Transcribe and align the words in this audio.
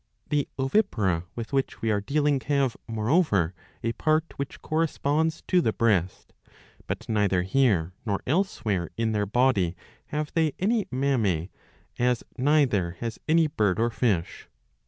The 0.31 0.47
ovipara 0.57 1.25
with 1.35 1.53
which 1.53 1.83
we 1.83 1.91
are 1.91 2.01
dealing 2.01 2.39
have, 2.47 2.75
moreover, 2.87 3.53
a 3.83 3.91
part 3.91 4.33
which 4.37 4.59
corresponds 4.63 5.43
to 5.43 5.61
the 5.61 5.73
breast; 5.73 6.33
but 6.87 7.07
neither 7.07 7.43
here 7.43 7.93
nor 8.03 8.19
elsewhere 8.25 8.89
in 8.97 9.11
their 9.11 9.27
body 9.27 9.75
have 10.07 10.33
they 10.33 10.53
any 10.57 10.87
mammae, 10.89 11.51
as 11.99 12.23
neither 12.35 12.97
has 12.99 13.19
any 13.27 13.45
bird 13.45 13.79
or 13.79 13.91
fish. 13.91 14.49